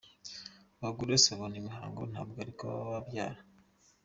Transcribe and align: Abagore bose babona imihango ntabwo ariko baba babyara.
Abagore 0.79 1.11
bose 1.13 1.27
babona 1.33 1.55
imihango 1.61 2.01
ntabwo 2.11 2.37
ariko 2.43 2.61
baba 2.69 2.85
babyara. 2.95 3.39